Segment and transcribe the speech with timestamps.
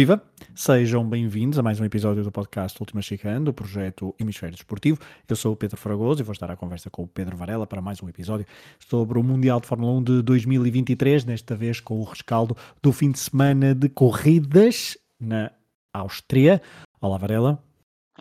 [0.00, 0.22] Viva!
[0.54, 4.98] Sejam bem-vindos a mais um episódio do podcast Última Chicane, do projeto Hemisfério Desportivo.
[5.28, 7.82] Eu sou o Pedro Fragoso e vou estar à conversa com o Pedro Varela para
[7.82, 8.46] mais um episódio
[8.78, 13.10] sobre o Mundial de Fórmula 1 de 2023, desta vez com o rescaldo do fim
[13.10, 15.52] de semana de corridas na
[15.92, 16.62] Áustria.
[16.98, 17.62] Olá, Varela.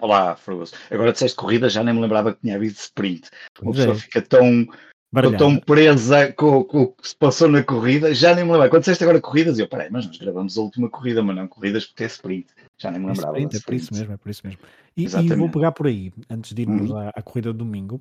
[0.01, 0.73] Olá, Fragoso.
[0.91, 3.29] Agora disseste corrida, já nem me lembrava que tinha havido sprint.
[3.61, 3.99] Uma pessoa é.
[3.99, 4.67] fica tão
[5.15, 8.69] Estou tão presa com, com, o que se passou na corrida, já nem me lembro.
[8.69, 11.87] Quando disseste agora corridas, eu, peraí, mas nós gravamos a última corrida, mas não corridas
[11.87, 12.47] porque é sprint.
[12.77, 13.37] Já nem me lembrava.
[13.39, 14.59] É, sprint, é por isso mesmo, é por isso mesmo.
[14.95, 16.97] E, e vou pegar por aí, antes de irmos uhum.
[16.97, 17.99] à, à, corrida de domingo.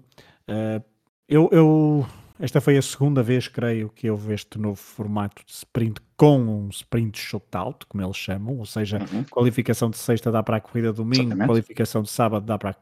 [0.48, 0.84] Uh,
[1.26, 2.06] eu, eu,
[2.40, 6.38] esta foi a segunda vez, creio, que eu vejo este novo formato de sprint com
[6.38, 9.24] um sprint shootout, como eles chamam, ou seja, uhum.
[9.24, 11.48] qualificação de sexta dá para a corrida de domingo, Exatamente.
[11.48, 12.74] qualificação de sábado dá para a,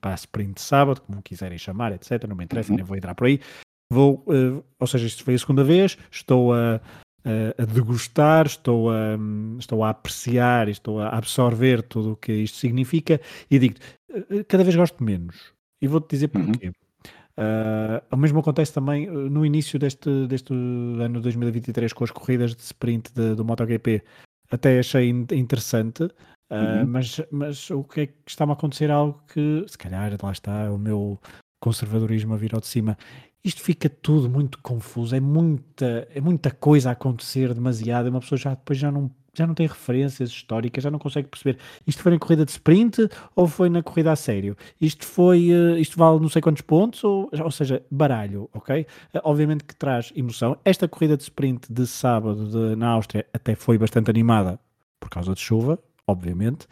[0.00, 2.24] para a sprint de sábado, como quiserem chamar, etc.
[2.28, 2.76] Não me interessa, uhum.
[2.76, 3.40] nem vou entrar por aí.
[3.92, 6.76] Vou, uh, ou seja, isto foi a segunda vez, estou a,
[7.24, 9.18] a, a degustar, estou a,
[9.58, 13.76] estou a apreciar, estou a absorver tudo o que isto significa e digo
[14.10, 15.52] uh, cada vez gosto menos.
[15.82, 16.52] E vou-te dizer uhum.
[16.52, 16.66] porquê.
[16.68, 16.72] Uhum.
[17.40, 22.62] Uh, o mesmo acontece também no início deste, deste ano 2023 com as corridas de
[22.62, 24.02] sprint de, do MotoGP.
[24.50, 26.10] Até achei interessante, uh,
[26.50, 26.86] uhum.
[26.86, 28.90] mas, mas o que é que está-me a acontecer?
[28.90, 31.18] Algo que, se calhar, lá está, o meu
[31.62, 32.96] conservadorismo a vir ao de cima
[33.42, 38.38] isto fica tudo muito confuso, é muita, é muita coisa a acontecer demasiado, uma pessoa
[38.38, 41.58] já depois já não, já não tem referências históricas, já não consegue perceber.
[41.86, 44.56] Isto foi na corrida de sprint ou foi na corrida a sério?
[44.80, 48.86] Isto foi, uh, isto vale não sei quantos pontos, ou, ou seja, baralho, ok?
[49.14, 50.56] Uh, obviamente que traz emoção.
[50.64, 54.58] Esta corrida de sprint de sábado de, na Áustria até foi bastante animada
[54.98, 56.66] por causa de chuva, obviamente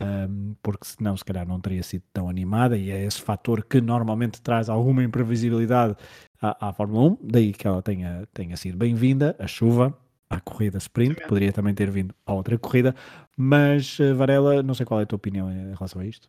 [0.00, 3.80] um, porque senão se calhar não teria sido tão animada e é esse fator que
[3.80, 5.94] normalmente traz alguma imprevisibilidade
[6.40, 9.96] à, à Fórmula 1, daí que ela tenha, tenha sido bem-vinda, a chuva,
[10.30, 12.94] à corrida sprint, poderia também ter vindo a outra corrida,
[13.36, 16.28] mas eh, Varela, não sei qual é a tua opinião em relação a isto.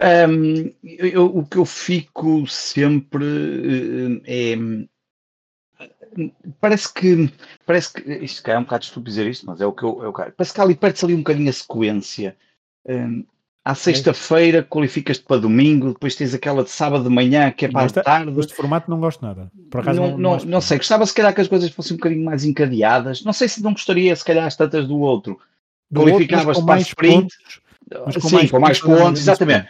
[0.00, 4.56] Um, eu, o que eu fico sempre é
[6.60, 7.32] parece que
[7.64, 10.08] parece que isto é um bocado estúpido dizer isto, mas é o que eu, é
[10.08, 12.36] o parece que ali perde-se ali um bocadinho a sequência
[12.86, 13.24] um,
[13.64, 17.86] à sexta-feira qualificas-te para domingo, depois tens aquela de sábado de manhã que é para
[17.86, 18.38] a tarde.
[18.40, 19.50] Este formato não gosto nada.
[19.70, 21.98] Por acaso não, não, não, não sei, gostava se calhar que as coisas fossem um
[21.98, 23.22] bocadinho mais encadeadas.
[23.22, 25.38] Não sei se não gostaria, se calhar, as tantas do outro.
[25.94, 27.32] Qualificavas-te para sprint.
[27.32, 29.68] Sim, com mais, com mais pontos, exatamente.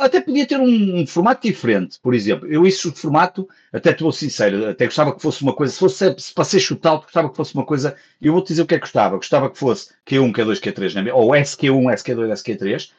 [0.00, 2.46] Até podia ter um, um, formato diferente, por exemplo.
[2.46, 6.14] Eu, isso, o formato, até estou sincero, até gostava que fosse uma coisa, se fosse
[6.18, 7.96] se para ser chutado, gostava que fosse uma coisa.
[8.22, 9.16] Eu vou-te dizer o que é que gostava.
[9.16, 11.12] Gostava que fosse Q1, Q2, Q3, né?
[11.12, 12.90] ou SQ1, SQ2, SQ3,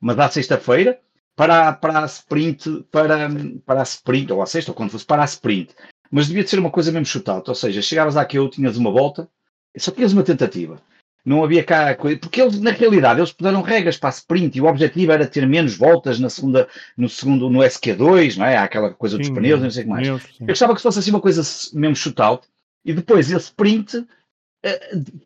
[0.00, 0.98] mas à sexta-feira,
[1.34, 3.28] para, para a sprint, para,
[3.64, 5.74] para a sprint, ou à sexta, ou quando fosse, para a sprint.
[6.10, 8.90] Mas devia de ser uma coisa mesmo chutado, ou seja, chegavas à Q1, tinhas uma
[8.90, 9.28] volta,
[9.76, 10.80] só tinhas uma tentativa
[11.26, 14.60] não havia cá coisa, porque eles, na realidade, eles puseram regras para a sprint e
[14.60, 18.56] o objetivo era ter menos voltas na segunda, no segundo, no SQ2, não é?
[18.56, 20.06] Há aquela coisa dos sim, pneus, não sei o que mais.
[20.06, 21.42] Pneus, eu gostava que fosse assim uma coisa
[21.74, 22.46] mesmo shootout
[22.84, 24.06] e depois esse sprint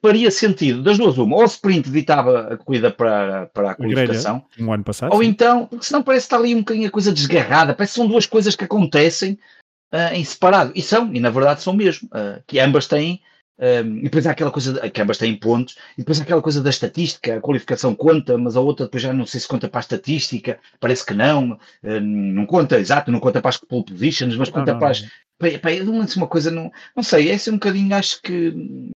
[0.02, 4.44] faria sentido, das duas uma, ou o sprint ditava a corrida para, para a qualificação,
[4.58, 5.28] um ano passado, ou sim.
[5.28, 8.08] então, porque senão parece que está ali um bocadinho a coisa desgarrada, parece que são
[8.08, 9.38] duas coisas que acontecem
[9.92, 13.20] uh, em separado, e são, e na verdade são mesmo, uh, que ambas têm
[13.60, 16.62] um, e depois há aquela coisa, que ambas têm pontos, e depois há aquela coisa
[16.62, 19.80] da estatística, a qualificação conta, mas a outra depois já não sei se conta para
[19.80, 24.34] a estatística, parece que não, um, não conta, exato, não conta para as pole positions,
[24.36, 25.06] mas conta não, não, para as.
[25.38, 25.72] Para, para,
[26.16, 28.90] uma coisa, não, não sei, é assim um bocadinho, acho que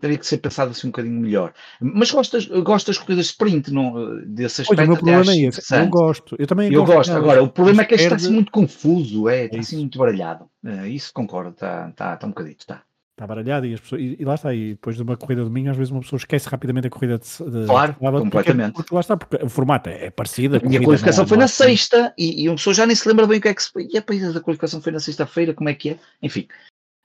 [0.00, 1.52] teria que ser pensado assim um bocadinho melhor.
[1.80, 4.76] Mas gostas, gostas das corridas de sprint, não, desse aspecto?
[4.76, 6.36] Pois, o meu problema é esse, eu gosto.
[6.38, 7.12] Eu também eu gosto.
[7.12, 10.46] Agora, o problema é que este está assim muito confuso, é, está assim muito baralhado.
[10.64, 12.82] É, isso concordo, está, está, está um bocadinho, está
[13.16, 15.48] está baralhado e, as pessoas, e, e, lá está, e depois de uma corrida de
[15.48, 18.72] domingo, às vezes uma pessoa esquece rapidamente a corrida de, de Claro, de completamente.
[18.74, 20.56] Porque, porque, lá está, porque o formato é, é parecido.
[20.56, 22.94] A e a qualificação não, foi não, na sexta, e, e uma pessoa já nem
[22.94, 25.70] se lembra bem o que é que se E a qualificação foi na sexta-feira, como
[25.70, 25.98] é que é?
[26.22, 26.46] Enfim.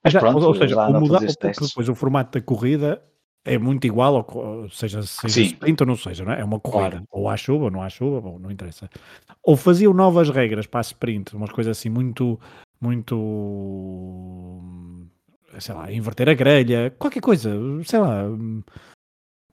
[0.04, 3.02] Mas pronto, ou, ou seja, o mudar, depois o formato da corrida
[3.46, 6.42] é muito igual, ou seja, seja sprint ou não seja, não é?
[6.42, 6.98] É uma corrida.
[6.98, 7.08] Claro.
[7.12, 8.90] Ou há chuva, ou não há chuva, ou não interessa.
[9.44, 12.40] Ou faziam novas regras para a sprint, umas coisas assim muito,
[12.80, 13.16] muito
[15.60, 17.52] sei lá, inverter a grelha, qualquer coisa,
[17.84, 18.24] sei lá,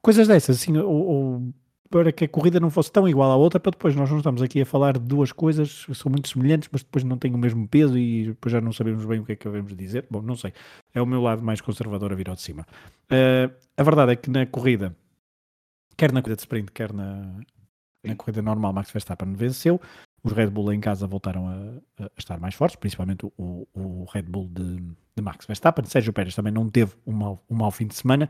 [0.03, 1.55] coisas dessas, assim, ou, ou,
[1.91, 4.43] para que a corrida não fosse tão igual à outra, para depois nós não estamos
[4.43, 7.39] aqui a falar de duas coisas que são muito semelhantes, mas depois não têm o
[7.39, 10.07] mesmo peso e depois já não sabemos bem o que é que devemos dizer.
[10.11, 10.53] Bom, não sei,
[10.95, 12.67] é o meu lado mais conservador a vir ao de cima.
[13.11, 14.95] Uh, a verdade é que na corrida,
[15.97, 17.41] quer na corrida de sprint, quer na,
[18.05, 19.81] na corrida normal, Max Verstappen venceu.
[20.23, 24.23] Os Red Bull em casa voltaram a, a estar mais fortes, principalmente o, o Red
[24.23, 24.77] Bull de,
[25.17, 25.85] de, Max Verstappen.
[25.85, 28.29] Sérgio Pérez também não teve um mau, um mau fim de semana.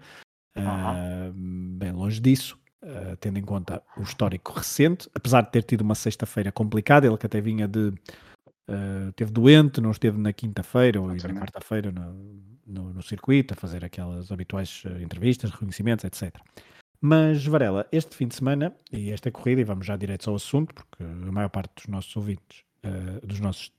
[0.56, 1.32] Uh,
[1.78, 5.94] bem longe disso, uh, tendo em conta o histórico recente, apesar de ter tido uma
[5.94, 7.92] sexta-feira complicada, ele que até vinha de.
[8.68, 13.56] Uh, teve doente, não esteve na quinta-feira ou na quarta-feira no, no, no, circuito a
[13.56, 16.36] fazer aquelas habituais uh, entrevistas, reconhecimentos, etc.
[17.00, 20.74] Mas, Varela, este fim de semana e esta corrida, e vamos já direto ao assunto,
[20.74, 23.72] porque a maior parte dos nossos ouvintes, uh, dos nossos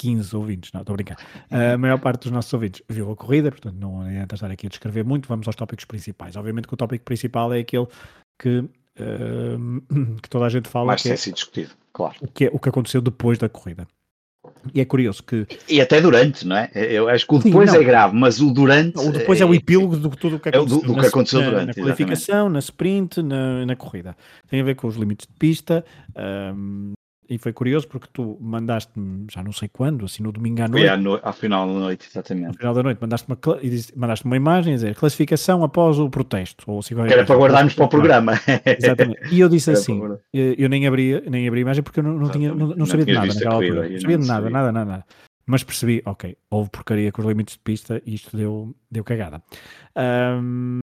[0.00, 1.18] 15 ouvintes, não, estou a brincar.
[1.50, 4.70] A maior parte dos nossos ouvintes viu a corrida, portanto não adianta estar aqui a
[4.70, 6.36] descrever muito, vamos aos tópicos principais.
[6.36, 7.86] Obviamente que o tópico principal é aquele
[8.38, 10.86] que, uh, que toda a gente fala.
[10.86, 12.16] Mais que é, discutido, claro.
[12.22, 13.86] O que, é, o que aconteceu depois da corrida.
[14.74, 15.46] E é curioso que.
[15.68, 16.70] E até durante, não é?
[16.74, 18.98] Eu acho que o depois Sim, é grave, mas o durante.
[18.98, 21.06] O depois é, é o epílogo de tudo o que aconteceu, é do, do que
[21.06, 21.66] aconteceu na, durante.
[21.66, 22.52] Na qualificação, exatamente.
[22.52, 24.16] na sprint, na, na, corrida.
[24.48, 25.84] Tem a ver com os limites de pista.
[26.16, 26.92] Um,
[27.30, 30.88] e foi curioso porque tu mandaste-me, já não sei quando, assim no domingo à noite.
[30.88, 32.48] Foi no, ao final da noite, exatamente.
[32.48, 33.58] Ao final da noite, mandaste-me uma,
[33.94, 36.64] mandaste uma imagem a dizer classificação após o protesto.
[36.66, 38.32] Ou assim, era para guardarmos para o programa.
[38.66, 39.32] Exatamente.
[39.32, 42.28] E eu disse assim, eu nem abri, nem abri a imagem porque eu não, não,
[42.30, 43.88] tinha, não, não, não sabia de nada naquela altura.
[43.88, 45.06] Não sabia de nada, nada, nada, nada.
[45.46, 49.40] Mas percebi, ok, houve porcaria com os limites de pista e isto deu, deu cagada.
[49.96, 50.80] Um,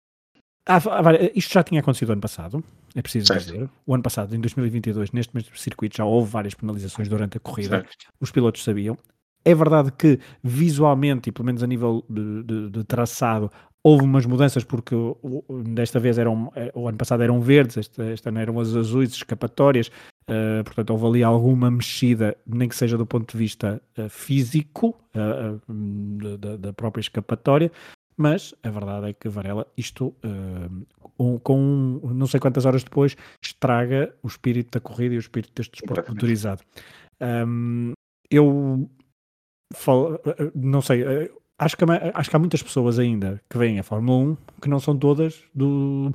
[1.35, 2.63] isto já tinha acontecido ano passado,
[2.95, 3.45] é preciso certo.
[3.45, 3.69] dizer.
[3.85, 7.77] O ano passado, em 2022, neste mesmo circuito, já houve várias penalizações durante a corrida.
[7.77, 8.07] Certo.
[8.19, 8.97] Os pilotos sabiam.
[9.45, 13.51] É verdade que visualmente, e pelo menos a nível de, de, de traçado,
[13.83, 14.95] houve umas mudanças porque
[15.65, 19.11] desta vez eram, eh, o ano passado eram verdes, este, este ano eram as azuis
[19.11, 19.87] escapatórias,
[20.29, 24.95] uh, portanto houve ali alguma mexida, nem que seja do ponto de vista uh, físico
[25.13, 27.69] uh, da, da, própria escapatória,
[28.17, 30.85] mas a verdade é que Varela, isto uh,
[31.19, 31.59] um, com
[32.03, 35.71] um, não sei quantas horas depois, estraga o espírito da corrida e o espírito deste
[35.73, 36.61] desporto motorizado.
[37.21, 37.93] Um,
[38.29, 38.89] eu
[39.73, 40.19] falo,
[40.55, 41.03] não sei,
[41.59, 41.83] acho que,
[42.13, 45.43] acho que há muitas pessoas ainda que veem a Fórmula 1 que não são todas
[45.53, 46.11] do,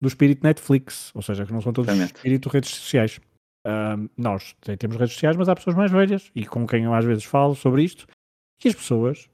[0.00, 3.20] do espírito Netflix, ou seja, que não são todas do espírito redes sociais.
[3.66, 7.04] Um, nós temos redes sociais, mas há pessoas mais velhas e com quem eu às
[7.04, 8.06] vezes falo sobre isto,
[8.62, 9.28] e as pessoas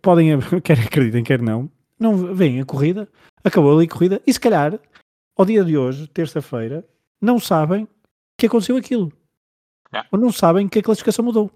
[0.00, 3.08] podem, quer acreditem, quer não, não veem a corrida,
[3.44, 4.78] acabou ali a corrida, e se calhar,
[5.36, 6.84] ao dia de hoje, terça-feira,
[7.20, 7.86] não sabem
[8.36, 9.12] que aconteceu aquilo.
[9.92, 10.04] É.
[10.10, 11.50] Ou não sabem que a classificação mudou.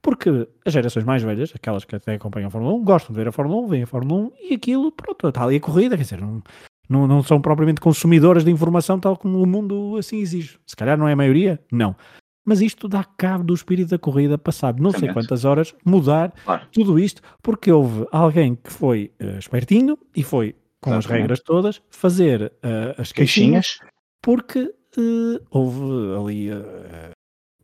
[0.00, 3.28] Porque as gerações mais velhas, aquelas que até acompanham a Fórmula 1, gostam de ver
[3.28, 6.02] a Fórmula 1, veem a Fórmula 1 e aquilo, pronto, está ali a corrida, quer
[6.02, 6.42] dizer, não,
[6.88, 10.58] não, não são propriamente consumidoras de informação tal como o mundo assim exige.
[10.66, 11.94] Se calhar não é a maioria, não
[12.44, 16.66] mas isto dá cabo do espírito da corrida, passado não sei quantas horas, mudar claro.
[16.72, 20.96] tudo isto, porque houve alguém que foi uh, espertinho e foi, com Exatamente.
[20.96, 23.78] as regras todas, fazer uh, as queixinhas,
[24.20, 24.60] porque
[24.98, 26.50] uh, houve ali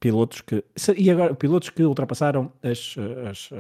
[0.00, 0.64] pilotos que
[0.96, 2.94] e agora pilotos que ultrapassaram as,
[3.30, 3.50] as,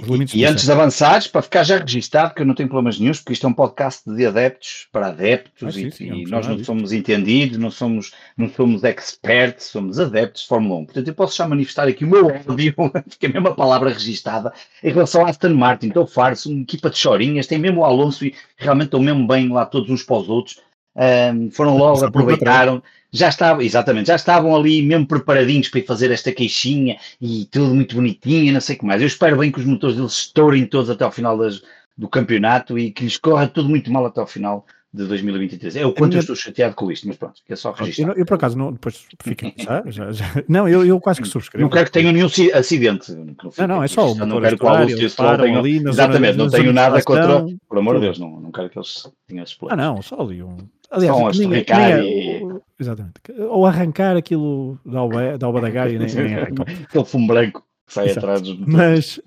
[0.00, 0.34] os limites.
[0.34, 3.12] E, e antes de avançares, para ficar já registado, que eu não tenho problemas nenhum,
[3.12, 6.46] porque isto é um podcast de adeptos para adeptos ah, sim, e, sim, e nós
[6.46, 10.84] não somos entendidos, não somos, não somos experts, somos adeptos de Fórmula 1.
[10.86, 12.74] Portanto, eu posso já manifestar aqui o meu ódio,
[13.08, 14.52] porque é a mesma palavra registada,
[14.82, 18.24] em relação a Aston Martin, então farso, uma equipa de chorinhas, tem mesmo o Alonso
[18.24, 20.60] e realmente estão mesmo bem lá todos uns para os outros.
[20.96, 26.10] Um, foram logo, aproveitaram já estavam, exatamente, já estavam ali mesmo preparadinhos para ir fazer
[26.10, 29.00] esta queixinha e tudo muito bonitinho, não sei o que mais.
[29.00, 31.62] Eu espero bem que os motores deles estourem todos até ao final das,
[31.96, 35.76] do campeonato e que lhes corra tudo muito mal até ao final de 2023.
[35.76, 36.18] É o quanto minha...
[36.18, 38.08] eu estou chateado com isto, mas pronto, é só registrar.
[38.08, 41.28] Eu, eu, por acaso, não, depois fiquem, já, já, já, não, eu, eu quase que
[41.28, 41.62] subscrevo.
[41.62, 43.12] Não quero que tenham nenhum acidente.
[43.12, 47.02] não, não, é só o motor não quero que o ali Exatamente, não tenho nada
[47.02, 50.20] contra, por amor de Deus, não, não quero que eles tenham esse Ah não, só
[50.20, 50.56] ali um...
[50.90, 52.60] Aliás, só ninguém, ninguém, é e...
[52.80, 53.20] Exatamente.
[53.48, 56.66] Ou arrancar aquilo da alba da, alba da Gaia, nem, nem arrancam.
[56.82, 58.18] Aquele fumo branco que sai Exato.
[58.18, 59.20] atrás dos Mas,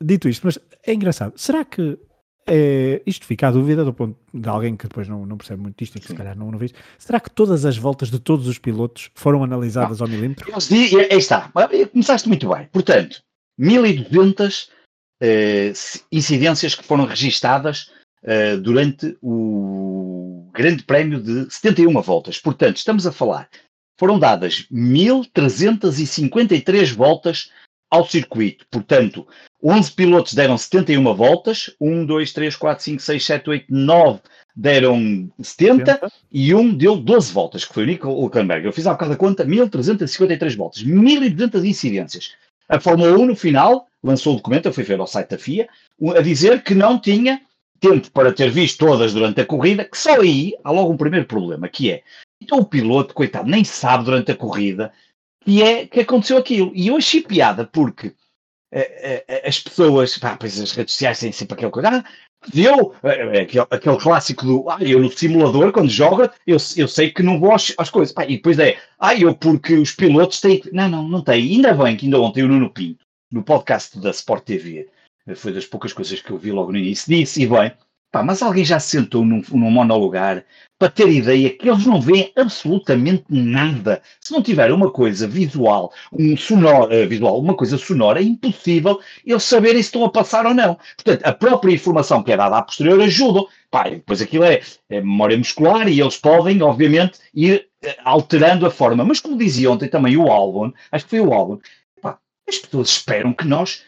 [0.00, 1.32] dito isto, mas é engraçado.
[1.34, 1.98] Será que
[2.48, 5.82] é, isto fica à dúvida do ponto de alguém que depois não, não percebe muito
[5.82, 6.14] isto e que Sim.
[6.14, 6.70] se calhar não, não vê.
[6.98, 10.06] Será que todas as voltas de todos os pilotos foram analisadas não.
[10.06, 10.50] ao milímetro?
[10.70, 11.52] E aí está.
[11.92, 12.66] Começaste muito bem.
[12.72, 13.22] Portanto,
[13.58, 14.70] 1200
[15.20, 15.72] eh,
[16.12, 22.38] incidências que foram registadas eh, durante o Grande Prémio de 71 voltas.
[22.38, 23.48] Portanto, estamos a falar,
[23.98, 27.50] foram dadas 1353 voltas
[27.90, 28.66] ao circuito.
[28.70, 29.26] Portanto,
[29.62, 34.20] 11 pilotos deram 71 voltas, 1, 2, 3, 4, 5, 6, 7, 8, 9
[34.54, 36.12] deram 70, 70.
[36.32, 38.66] e um deu 12 voltas, que foi o Nico Hulkenberg.
[38.66, 42.34] Eu fiz há bocado a conta, 1353 voltas, 1200 incidências.
[42.68, 45.68] A Fórmula 1, no final, lançou o documento, eu fui ver ao site da FIA,
[46.16, 47.40] a dizer que não tinha
[47.80, 51.26] tempo para ter visto todas durante a corrida, que só aí há logo um primeiro
[51.26, 52.02] problema, que é,
[52.40, 54.92] então o piloto, coitado, nem sabe durante a corrida
[55.44, 56.72] que é que aconteceu aquilo.
[56.74, 58.12] E eu achei piada porque
[59.44, 62.04] as pessoas, pá, pois as redes sociais têm sempre aquele coisa, ah,
[62.54, 66.86] Eu, é, é, aquele, aquele clássico do, ah, eu no simulador, quando joga, eu, eu
[66.86, 68.12] sei que não vou às, às coisas.
[68.12, 70.62] Pá, e depois é, ah, eu porque os pilotos têm.
[70.72, 71.42] Não, não, não tem.
[71.56, 74.88] Ainda bem que ainda ontem o Nuno Pinto, no podcast da Sport TV,
[75.34, 77.72] foi das poucas coisas que eu vi logo no início, disse, e bem,
[78.10, 80.44] pá, mas alguém já se sentou num, num monolugar
[80.78, 84.00] para ter ideia que eles não veem absolutamente nada.
[84.20, 89.00] Se não tiver uma coisa visual, um sonoro, uh, visual, uma coisa sonora, é impossível
[89.26, 90.78] eles saberem se estão a passar ou não.
[90.96, 93.40] Portanto, a própria informação que é dada a posterior ajuda.
[93.70, 98.70] Pá, depois aquilo é, é, memória muscular e eles podem, obviamente, ir uh, alterando a
[98.70, 99.04] forma.
[99.04, 101.58] Mas como dizia ontem também o Albon, acho que foi o Albon,
[102.00, 103.82] pá, as pessoas esperam que nós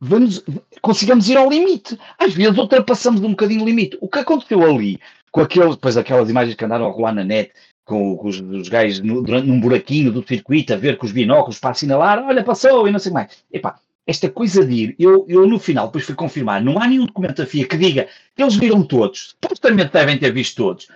[0.00, 0.42] vamos,
[0.80, 1.98] consigamos ir ao limite.
[2.18, 3.98] Às vezes ultrapassamos um bocadinho o limite.
[4.00, 5.00] O que aconteceu ali
[5.30, 7.52] com aquele, depois aquelas imagens que andaram a rolar na net,
[7.84, 11.12] com, com os, os gajos no, durante, num buraquinho do circuito, a ver com os
[11.12, 13.44] binóculos para assinalar, olha, passou e não sei mais.
[13.52, 17.06] Epá, esta coisa de ir, eu, eu no final depois fui confirmar, não há nenhum
[17.06, 20.88] documento da FIA que diga que eles viram todos, supostamente devem ter visto todos,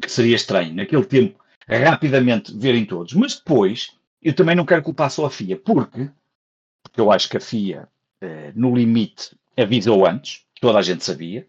[0.00, 5.10] que seria estranho, naquele tempo, rapidamente verem todos, mas depois, eu também não quero culpar
[5.10, 6.08] só a FIA, porque,
[6.82, 7.88] porque eu acho que a FIA,
[8.54, 11.46] no limite, avisou antes, toda a gente sabia,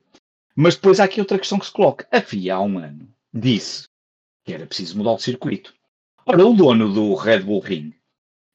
[0.55, 2.07] mas depois há aqui outra questão que se coloca.
[2.11, 3.87] A FIA há um ano disse
[4.45, 5.73] que era preciso mudar o circuito.
[6.25, 7.93] Ora, o dono do Red Bull Ring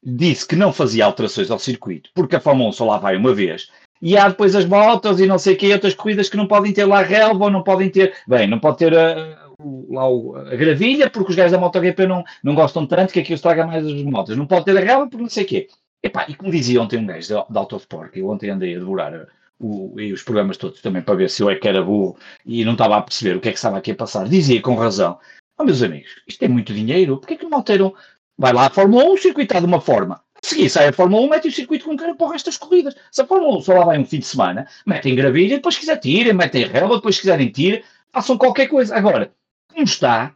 [0.05, 3.35] disse que não fazia alterações ao circuito, porque a Fórmula 1 só lá vai uma
[3.35, 3.71] vez.
[4.03, 6.73] E há depois as motos e não sei o que, outras corridas que não podem
[6.73, 8.15] ter lá relva ou não podem ter.
[8.29, 9.49] Bem, não pode ter a,
[9.89, 10.05] lá
[10.53, 13.87] a gravilha, porque os gajos da MotoGP não, não gostam tanto que aquilo estraga mais
[13.87, 14.37] as motos.
[14.37, 15.69] Não pode ter a relva porque não sei o quê.
[16.05, 19.27] Epá, e como dizia ontem um gajo da Autosport, que eu ontem andei a devorar
[19.59, 22.73] o, os programas todos também para ver se eu é que era burro e não
[22.73, 24.29] estava a perceber o que é que estava aqui a passar.
[24.29, 25.19] Dizia com razão:
[25.59, 27.95] oh, meus amigos, isto é muito dinheiro, porquê que não alteram?
[28.37, 30.21] Vai lá a Fórmula 1 circuitar de uma forma.
[30.43, 32.95] Seguir sai a Fórmula 1, mete o circuito com cara para o resto das corridas.
[33.11, 35.97] Se a Fórmula 1 só lá vai um fim de semana, metem gravilha, depois quiser
[35.97, 37.83] tirem, metem relva, depois quiserem tirem,
[38.13, 38.95] façam qualquer coisa.
[38.95, 39.33] Agora,
[39.73, 40.35] como está,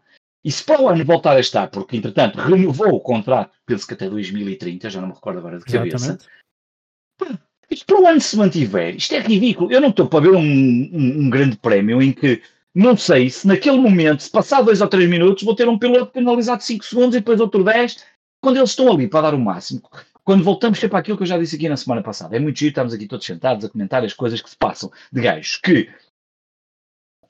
[0.49, 3.93] e se para o ano voltar a estar, porque entretanto renovou o contrato, penso que
[3.93, 6.27] até 2030, já não me recordo agora de cabeça, Exatamente.
[7.71, 9.71] Isto para o ano se mantiver, isto é ridículo.
[9.71, 12.41] Eu não estou para ver um, um, um, grande prémio em que
[12.75, 16.13] não sei se naquele momento, se passar dois ou três minutos, vou ter um piloto
[16.13, 18.03] penalizado de 5 segundos e depois outro 10,
[18.41, 19.83] quando eles estão ali para dar o máximo.
[20.25, 22.35] Quando voltamos sempre àquilo que eu já disse aqui na semana passada.
[22.35, 25.21] É muito giro, estamos aqui todos sentados a comentar as coisas que se passam de
[25.21, 25.91] gajos que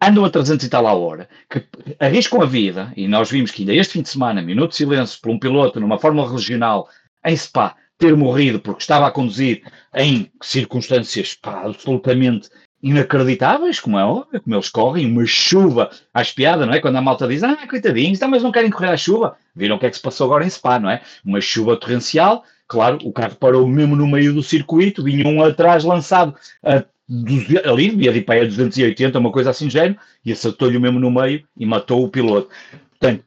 [0.01, 1.65] andam a 300 e tal a hora, que
[1.99, 5.21] arriscam a vida, e nós vimos que ainda este fim de semana, minuto de silêncio
[5.21, 6.89] por um piloto numa fórmula regional
[7.25, 9.63] em Spa, ter morrido porque estava a conduzir
[9.95, 12.49] em circunstâncias pá, absolutamente
[12.81, 16.81] inacreditáveis, como é óbvio, como eles correm, uma chuva à espiada, não é?
[16.81, 19.37] Quando a malta diz, ah, coitadinhos, tá, mas não querem correr à chuva.
[19.55, 21.03] Viram o que é que se passou agora em Spa, não é?
[21.25, 25.83] Uma chuva torrencial, claro, o carro parou mesmo no meio do circuito, vinha um atrás
[25.83, 26.85] lançado a
[27.65, 31.11] ali, via de pé a 280, uma coisa assim de género, e acertou-lhe mesmo no
[31.11, 32.49] meio e matou o piloto.
[32.91, 33.25] Portanto,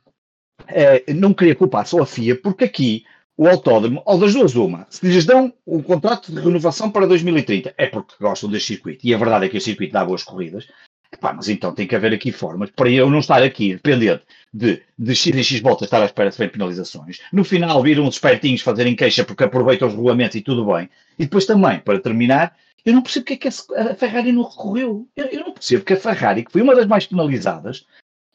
[0.67, 3.03] eh, não queria culpar só a FIA, porque aqui
[3.37, 7.73] o autódromo, ou das duas uma, se lhes dão o contrato de renovação para 2030,
[7.77, 10.67] é porque gostam deste circuito, e a verdade é que o circuito dá boas corridas,
[11.13, 14.23] Epá, mas então tem que haver aqui formas para eu não estar aqui dependente
[14.53, 17.19] de, de X em X voltas estar à espera de penalizações.
[17.33, 20.89] No final, viram uns espertinhos fazerem queixa porque aproveitam os regulamentos e tudo bem.
[21.19, 25.07] E depois também, para terminar, eu não percebo porque é que a Ferrari não recorreu.
[25.15, 27.85] Eu, eu não percebo que a Ferrari, que foi uma das mais penalizadas,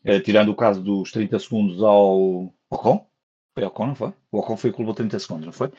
[0.05, 3.07] eh, tirando o caso dos 30 segundos ao Ocon,
[3.55, 4.13] foi Ocon, não foi?
[4.31, 5.73] O Ocon foi o que levou 30 segundos, não foi?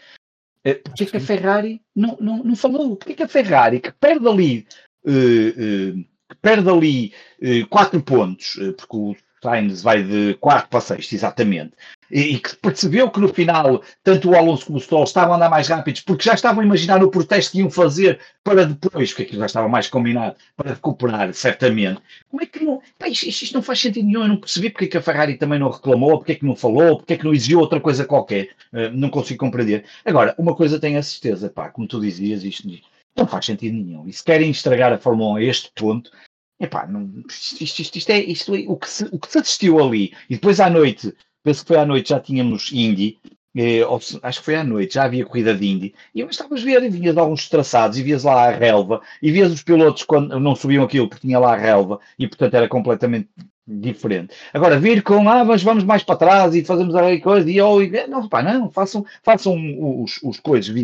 [0.63, 2.97] Eh, porquê que a Ferrari não, não, não falou?
[2.97, 4.67] Porquê que a Ferrari, que perde ali,
[5.05, 10.81] uh, uh, que perde ali uh, 4 pontos, porque o Sainz vai de 4 para
[10.81, 11.73] 6, exatamente,
[12.11, 15.49] e, que percebeu que no final tanto o Alonso como o Stroll estavam a andar
[15.49, 19.23] mais rápidos porque já estavam a imaginar o protesto que iam fazer para depois, porque
[19.23, 21.99] aquilo já estava mais combinado, para recuperar, certamente.
[22.29, 22.81] Como é que não.
[22.97, 24.21] Pá, isto, isto, não faz sentido nenhum.
[24.21, 26.55] Eu não percebi porque é que a Ferrari também não reclamou, porque é que não
[26.55, 28.49] falou, porque é que não exigiu outra coisa qualquer.
[28.71, 29.85] Uh, não consigo compreender.
[30.05, 32.67] Agora, uma coisa tenho a certeza, pá, como tu dizias, isto
[33.15, 34.07] não faz sentido nenhum.
[34.07, 36.11] E se querem estragar a Fórmula 1 a este ponto,
[36.59, 39.79] Epá, não, isto, isto, isto, é, isto é o, que se, o que se assistiu
[39.79, 41.13] ali, e depois à noite
[41.47, 43.17] penso que foi à noite, já tínhamos Indy,
[43.55, 43.79] eh,
[44.21, 46.83] acho que foi à noite, já havia corrida de Indy, e eu estavas a ver,
[46.83, 50.55] e vias alguns traçados, e vias lá a relva, e vias os pilotos quando não
[50.55, 53.29] subiam aquilo porque tinha lá a relva, e portanto era completamente
[53.65, 54.35] diferente.
[54.53, 57.79] Agora, vir com, ah, mas vamos mais para trás e fazemos a coisa, e oh,
[58.09, 59.55] não, pá, não, façam, façam
[60.03, 60.75] os, os coisas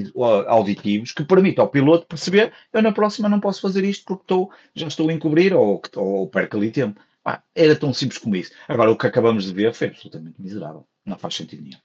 [0.48, 4.50] auditivos que permitam ao piloto perceber, eu na próxima não posso fazer isto porque estou,
[4.74, 7.02] já estou a encobrir ou, ou perco ali tempo.
[7.26, 8.52] Ah, era tão simples como isso.
[8.68, 10.86] Agora, o que acabamos de ver foi absolutamente miserável.
[11.06, 11.80] Não faz sentido nenhum.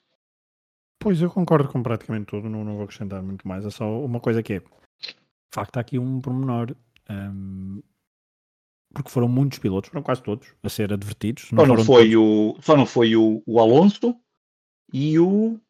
[1.00, 2.48] Pois, eu concordo com praticamente tudo.
[2.48, 3.64] Não, não vou acrescentar muito mais.
[3.64, 4.58] É só uma coisa que é.
[4.58, 6.74] De facto, há aqui um pormenor.
[7.08, 7.80] Um,
[8.92, 11.52] porque foram muitos pilotos, foram quase todos a ser advertidos.
[11.52, 14.16] Não só, não foi o, só não foi o, o Alonso
[14.92, 15.60] e o.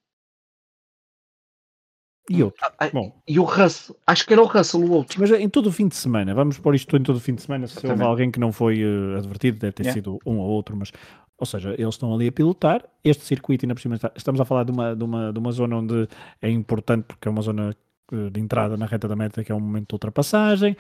[2.29, 2.61] E outro.
[2.63, 3.13] Ah, ah, Bom.
[3.27, 5.21] E o Russell, acho que era o Russell o outro.
[5.21, 7.43] Mas em todo o fim de semana, vamos pôr isto em todo o fim de
[7.43, 9.95] semana, se houve alguém que não foi uh, advertido, deve ter yeah.
[9.95, 10.93] sido um ou outro, mas
[11.39, 14.65] ou seja, eles estão ali a pilotar este circuito, ainda por cima estamos a falar
[14.65, 16.09] de uma, de uma, de uma zona onde
[16.43, 17.77] é importante, porque é uma zona
[18.13, 20.77] eh, de entrada na reta da meta, que é um momento de ultrapassagem,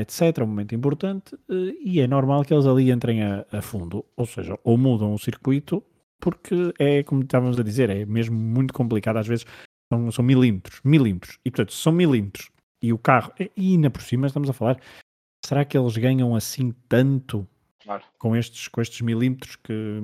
[0.00, 0.38] etc.
[0.38, 1.36] É um momento importante
[1.84, 5.18] e é normal que eles ali entrem a, a, fundo, ou seja, ou mudam o
[5.18, 5.82] circuito,
[6.20, 9.44] porque é como estávamos a dizer, é mesmo muito complicado, às vezes
[9.92, 12.50] são, são milímetros, milímetros, e portanto são milímetros,
[12.82, 14.78] e o carro, e ainda por cima estamos a falar,
[15.44, 17.46] será que eles ganham assim tanto
[17.82, 18.02] claro.
[18.18, 20.00] com, estes, com estes milímetros que,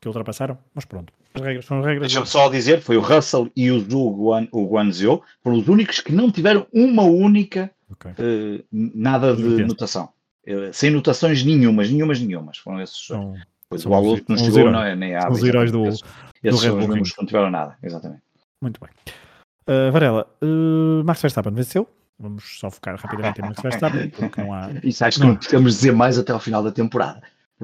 [0.00, 0.58] que ultrapassaram?
[0.74, 2.08] Mas pronto, as regras são as regras.
[2.08, 6.00] Deixa-me só dizer, foi o Russell e o Zhu Guan, o Guanzhou, foram os únicos
[6.00, 8.12] que não tiveram uma única okay.
[8.12, 9.68] uh, nada de Entendo.
[9.68, 10.10] notação.
[10.46, 12.58] Uh, sem notações nenhumas, nenhumas, nenhumas.
[12.58, 13.06] Foram esses.
[13.06, 13.34] São,
[13.68, 16.08] pois o Alonso não chegou, não é, nem a Os heróis do, esses, do
[16.42, 16.96] esses Red Bull.
[16.96, 18.22] não tiveram nada, exatamente.
[18.60, 18.90] Muito bem.
[19.68, 21.88] Uh, Varela, uh, Max Verstappen venceu.
[22.18, 24.10] Vamos só focar rapidamente em Max Verstappen.
[24.16, 24.70] Porque não há...
[24.82, 27.22] Isso acho que não podemos dizer mais até ao final da temporada.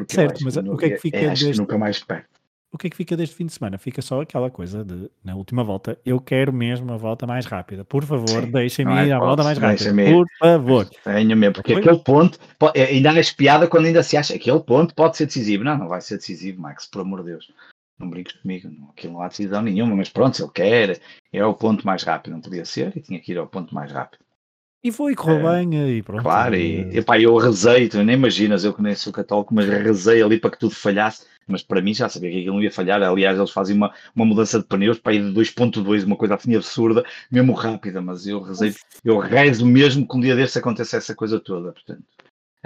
[0.08, 1.58] Certo, mas o que é que fica é, deste...
[1.58, 2.34] nunca mais perto
[2.74, 3.78] o que é que fica deste fim de semana?
[3.78, 7.84] Fica só aquela coisa de, na última volta, eu quero mesmo a volta mais rápida.
[7.84, 9.94] Por favor, deixem-me é ir à volta mais rápida.
[9.94, 10.90] Por favor.
[11.04, 12.36] Tenho mesmo, porque aquele ponto,
[12.74, 15.62] é, ainda há espiada quando ainda se acha que aquele ponto pode ser decisivo.
[15.62, 17.48] Não, não vai ser decisivo, Max, por amor de Deus.
[17.98, 21.00] Não brinques comigo, não, aquilo não há decisão nenhuma, mas pronto, se ele quer,
[21.32, 23.92] é o ponto mais rápido, não podia ser, e tinha que ir ao ponto mais
[23.92, 24.24] rápido.
[24.82, 26.22] E foi, correu é, bem, e pronto.
[26.22, 30.22] Claro, e, epá, eu rezei, tu nem imaginas, eu que nem sou católico, mas rezei
[30.22, 33.02] ali para que tudo falhasse mas para mim já sabia que aquilo não ia falhar.
[33.02, 36.54] Aliás, eles fazem uma, uma mudança de pneus para ir de 2.2, uma coisa assim
[36.54, 41.14] absurda, mesmo rápida, mas eu rezei, eu rezo mesmo que um dia desse aconteça essa
[41.14, 42.02] coisa toda, portanto.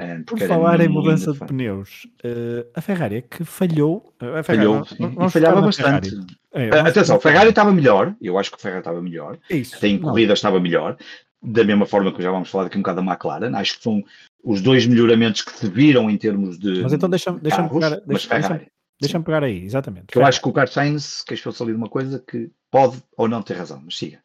[0.00, 4.14] É, Por falar em mudança de pneus, uh, a Ferrari é que falhou.
[4.20, 6.16] A Ferrari, falhou falhava bastante.
[6.52, 8.14] É, Atenção, a Ferrari estava melhor.
[8.22, 9.36] Eu acho que a Ferrari estava melhor.
[9.50, 10.96] Isso, Tem corrida estava melhor.
[11.42, 13.56] Da mesma forma que já vamos falar daqui um bocado da McLaren.
[13.56, 14.04] Acho que são
[14.44, 16.80] os dois melhoramentos que se viram em termos de.
[16.80, 18.60] Mas então deixa-me deixa pegar, deixa, deixa,
[19.00, 20.14] deixa pegar aí, exatamente.
[20.14, 23.42] Eu acho que o Carlos Sainz queixou-se ali de uma coisa que pode ou não
[23.42, 24.20] ter razão, mas siga.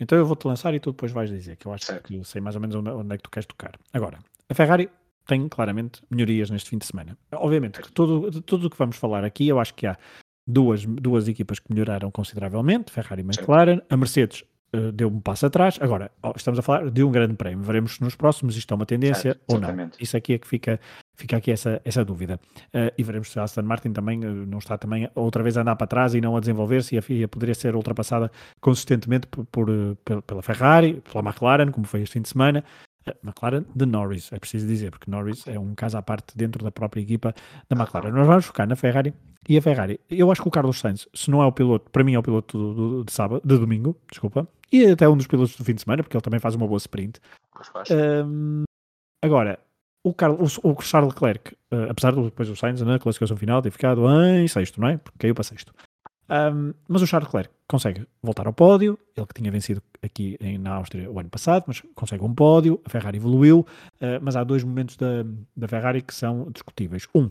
[0.00, 2.06] Então eu vou-te lançar e tu depois vais dizer, que eu acho certo.
[2.06, 3.72] que eu sei mais ou menos onde, é que tu queres tocar.
[3.92, 4.88] Agora, a Ferrari
[5.28, 7.16] tem claramente melhorias neste fim de semana.
[7.32, 9.96] Obviamente, que tudo, tudo o que vamos falar aqui, eu acho que há
[10.46, 13.82] duas, duas equipas que melhoraram consideravelmente, Ferrari e McLaren.
[13.90, 14.42] A Mercedes
[14.74, 15.78] uh, deu um passo atrás.
[15.82, 17.62] Agora, estamos a falar de um grande prémio.
[17.62, 19.90] Veremos se nos próximos isto é uma tendência ou não.
[20.00, 20.80] Isso aqui é que fica,
[21.14, 22.40] fica aqui essa, essa dúvida.
[22.68, 25.60] Uh, e veremos se a Aston Martin também uh, não está também outra vez a
[25.60, 29.44] andar para trás e não a desenvolver-se e a FIA poderia ser ultrapassada consistentemente por,
[29.44, 29.68] por,
[30.26, 32.64] pela Ferrari, pela McLaren, como foi este fim de semana.
[33.22, 36.70] McLaren de Norris, é preciso dizer, porque Norris é um caso à parte dentro da
[36.70, 37.34] própria equipa
[37.68, 38.10] da McLaren.
[38.10, 39.14] Nós vamos focar na Ferrari
[39.48, 40.00] e a Ferrari.
[40.10, 42.22] Eu acho que o Carlos Sainz, se não é o piloto, para mim é o
[42.22, 45.74] piloto do, do, de sábado, de domingo, desculpa, e até um dos pilotos do fim
[45.74, 47.20] de semana, porque ele também faz uma boa sprint.
[47.90, 48.64] Um,
[49.24, 49.58] agora,
[50.04, 53.62] o, Carlos, o, o Charles Leclerc, uh, apesar de depois o Sainz na classificação final
[53.62, 54.96] ter ficado em sexto, não é?
[54.98, 55.72] Porque caiu para sexto.
[56.30, 60.58] Um, mas o Charles Leclerc consegue voltar ao pódio, ele que tinha vencido aqui em,
[60.58, 64.44] na Áustria o ano passado, mas consegue um pódio, a Ferrari evoluiu, uh, mas há
[64.44, 65.24] dois momentos da,
[65.56, 67.06] da Ferrari que são discutíveis.
[67.14, 67.30] Um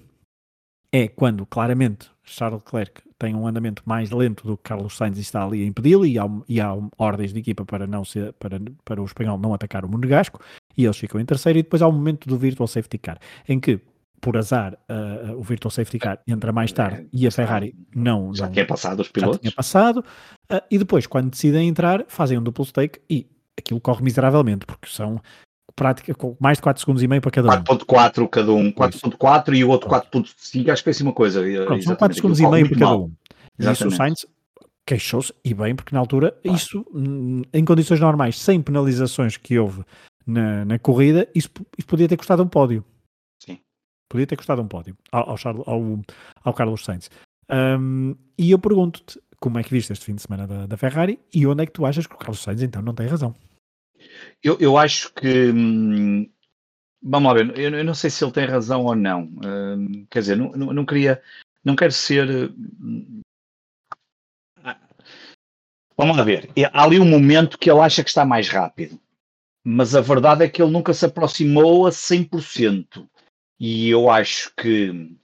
[0.91, 5.21] é quando claramente Charles Leclerc tem um andamento mais lento do que Carlos Sainz e
[5.21, 8.59] está ali a impedi-lo e há, e há ordens de equipa para, não ser, para,
[8.85, 10.39] para o espanhol não atacar o Monegasco
[10.77, 13.59] e eles ficam em terceiro e depois há o momento do Virtual Safety Car em
[13.59, 13.79] que
[14.19, 18.33] por azar, uh, o Virtual Safety Car entra mais tarde é, e a Ferrari não.
[18.33, 19.37] Já não, tinha passado os pilotos.
[19.37, 20.03] Já tinha passado.
[20.51, 23.27] Uh, e depois, quando decidem entrar, fazem um duplo stake e
[23.57, 25.21] aquilo corre miseravelmente, porque são
[25.75, 27.63] prática mais de 4 segundos e meio para cada um.
[27.63, 31.41] 4.4 cada um, 4.4 e o outro 4.5, acho que foi assim uma coisa.
[31.65, 33.11] Pronto, são 4 segundos e meio para cada um.
[33.59, 34.25] E isso o Sainz
[34.85, 36.57] queixou-se, e bem, porque na altura, claro.
[36.57, 36.85] isso,
[37.53, 39.83] em condições normais, sem penalizações que houve
[40.25, 42.83] na, na corrida, isso, isso podia ter custado um pódio.
[44.09, 45.81] Podia ter custado um pódio ao, ao, Charles, ao,
[46.43, 47.09] ao Carlos Sainz.
[47.49, 51.19] Um, e eu pergunto-te como é que viste este fim de semana da, da, Ferrari
[51.33, 53.35] e onde é que tu achas que o Carlos Sainz então não tem razão?
[54.43, 55.51] Eu, eu acho que.
[55.51, 56.29] Hum,
[57.01, 59.23] vamos lá ver, eu, eu, não sei se ele tem razão ou não.
[59.43, 61.21] Hum, quer dizer, não, não, não, queria.
[61.63, 62.51] Não quero ser.
[62.51, 63.21] Hum,
[65.97, 66.49] vamos lá ver.
[66.71, 68.99] Há ali um momento que ele acha que está mais rápido.
[69.63, 73.05] Mas a verdade é que ele nunca se aproximou a 100%
[73.59, 75.17] e eu acho que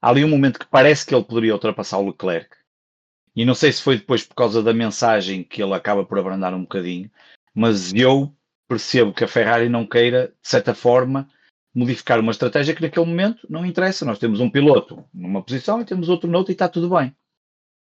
[0.00, 2.56] há ali um momento que parece que ele poderia ultrapassar o Leclerc.
[3.34, 6.52] E não sei se foi depois por causa da mensagem que ele acaba por abrandar
[6.54, 7.10] um bocadinho,
[7.54, 8.34] mas eu
[8.68, 11.28] percebo que a Ferrari não queira, de certa forma,
[11.74, 14.04] modificar uma estratégia que naquele momento não interessa.
[14.04, 17.14] Nós temos um piloto numa posição e temos outro noutra e está tudo bem.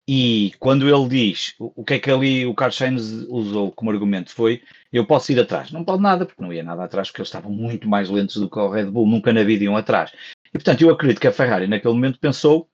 [0.08, 4.30] E quando ele diz o que é que ali o Carlos Sainz usou como argumento
[4.30, 4.62] foi
[4.96, 5.70] eu posso ir atrás.
[5.70, 8.48] Não pode nada, porque não ia nada atrás, porque eles estavam muito mais lentos do
[8.48, 10.12] que o Red Bull, nunca na vida iam atrás.
[10.46, 12.68] E portanto eu acredito que a Ferrari naquele momento pensou,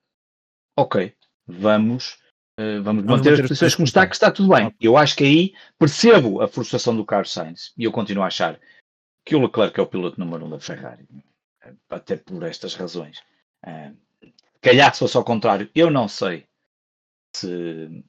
[0.77, 1.13] ok,
[1.45, 2.13] vamos,
[2.59, 4.73] uh, vamos, vamos manter as posições como está, que está tudo bem.
[4.79, 8.59] Eu acho que aí percebo a frustração do Carlos Sainz e eu continuo a achar
[9.25, 11.05] que o Leclerc é o piloto número um da Ferrari,
[11.89, 13.19] até por estas razões.
[13.65, 13.95] Uh,
[14.61, 16.45] calhar se fosse ao contrário, eu não sei
[17.33, 18.03] se,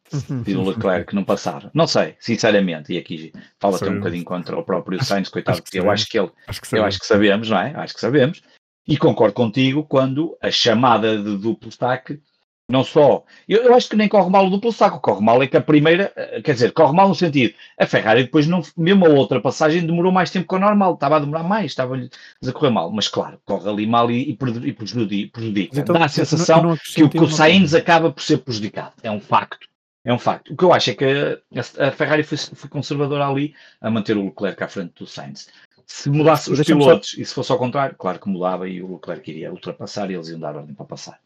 [0.45, 1.71] se o Leclerc não passar.
[1.75, 5.79] Não sei, sinceramente, e aqui fala até um bocadinho contra o próprio Sainz, coitado, porque
[5.79, 7.75] eu acho que ele, acho que eu acho que sabemos, não é?
[7.77, 8.43] Acho que sabemos.
[8.87, 12.21] E concordo contigo quando a chamada de duplo destaque
[12.68, 13.24] não só.
[13.46, 15.61] Eu, eu, acho que nem corre mal o duplo saco, corre mal é que a
[15.61, 17.55] primeira, eh, quer dizer, corre mal no sentido.
[17.79, 21.16] A Ferrari depois, não, mesmo a outra passagem, demorou mais tempo que o normal, estava
[21.16, 22.90] a demorar mais, estava a correr mal.
[22.90, 25.31] Mas claro, corre ali mal e, e prejudica.
[25.33, 25.79] prejudica.
[25.79, 28.94] Então, Dá a sensação não, não que, o, que o Sainz acaba por ser prejudicado.
[29.03, 29.68] É um facto.
[30.03, 30.53] É um facto.
[30.53, 34.16] O que eu acho é que a, a Ferrari foi, foi conservadora ali a manter
[34.16, 35.48] o Leclerc à frente do Sainz.
[35.87, 37.20] Se mudasse os pilotos só...
[37.20, 40.29] e se fosse ao contrário, claro que mudava e o Leclerc iria ultrapassar e eles
[40.29, 41.20] iam dar ordem para passar.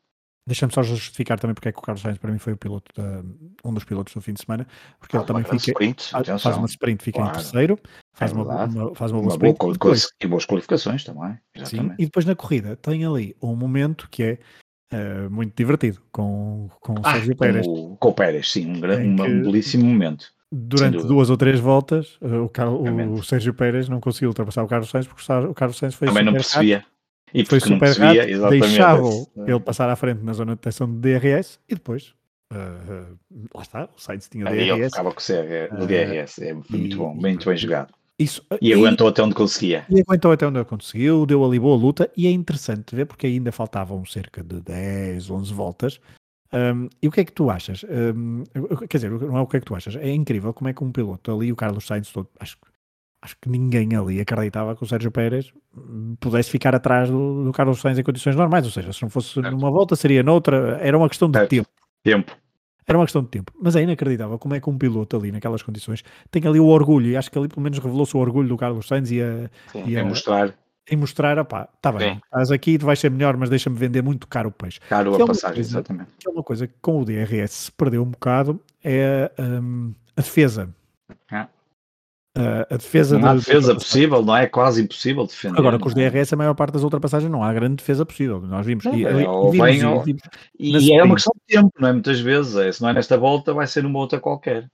[0.49, 2.91] Deixa-me só justificar também porque é que o Carlos Sainz para mim foi o piloto
[2.97, 3.23] da,
[3.63, 4.67] um dos pilotos do fim de semana,
[4.99, 7.35] porque ah, ele também fica, sprint, faz uma sprint, fica claro.
[7.35, 7.79] em terceiro,
[8.15, 9.79] faz, é uma, uma, faz uma boa uma sprint.
[9.79, 11.39] Boa e boas qualificações também.
[11.65, 14.39] Sim, e depois na corrida tem ali um momento que é
[14.95, 17.67] uh, muito divertido com, com o ah, Sérgio Pérez.
[17.67, 20.33] Com, com o Pérez, sim, um, grande, um belíssimo momento.
[20.51, 24.65] Durante duas ou três voltas, uh, o, Carlos, o, o, Sérgio Pérez não conseguiu ultrapassar
[24.65, 26.79] o Carlos Sainz porque o Carlos Sainz foi Também não percebia.
[26.79, 26.98] Rápido
[27.33, 31.59] e foi super rápido, deixavam ele passar à frente na zona de detecção de DRS
[31.69, 32.15] e depois
[32.53, 33.19] uh,
[33.55, 34.79] lá está, o Sainz tinha Aí DRS.
[34.79, 37.93] Ele ficava com o, CR, o DRS, é, foi muito bom, muito bem jogado.
[38.19, 39.87] Isso, e, e aguentou até onde conseguia.
[39.89, 43.53] E aguentou até onde conseguiu, deu ali boa luta e é interessante ver porque ainda
[43.53, 46.01] faltavam cerca de 10, 11 voltas.
[46.53, 47.85] Um, e o que é que tu achas?
[47.85, 48.43] Um,
[48.89, 50.83] quer dizer, não é o que é que tu achas, é incrível como é que
[50.83, 52.67] um piloto ali, o Carlos Sainz, todo, acho que
[53.21, 55.53] acho que ninguém ali acreditava que o Sérgio Pérez
[56.21, 59.35] pudesse ficar atrás do, do Carlos Sainz em condições normais, ou seja, se não fosse
[59.35, 59.51] certo.
[59.51, 61.51] numa volta seria noutra, era uma questão de certo.
[61.51, 61.69] tempo.
[62.03, 62.37] Tempo.
[62.87, 65.63] Era uma questão de tempo, mas é inacreditável como é que um piloto ali naquelas
[65.63, 68.57] condições tem ali o orgulho, e acho que ali pelo menos revelou-se o orgulho do
[68.57, 70.55] Carlos Sainz e a, Sim, e a mostrar
[70.91, 72.21] e mostrar, opá, está bem, Sim.
[72.25, 74.81] estás aqui, tu vais ser melhor, mas deixa-me vender muito caro o peixe.
[74.89, 76.11] Caro que a é passagem, coisa, exatamente.
[76.19, 80.21] Que é uma coisa que com o DRS se perdeu um bocado, é um, a
[80.23, 80.75] defesa.
[81.31, 81.47] Ah.
[82.71, 84.47] A defesa não há defesa possível, não é?
[84.47, 85.59] quase impossível defender.
[85.59, 86.11] Agora, com os é?
[86.11, 88.41] DRS, a maior parte das ultrapassagens não há grande defesa possível.
[88.41, 88.85] Nós vimos.
[88.85, 90.05] e, é, vimos, bem, ou...
[90.59, 91.93] e, e é uma questão de tempo, não é?
[91.93, 94.69] Muitas vezes, é, se não é nesta volta, vai ser numa outra qualquer.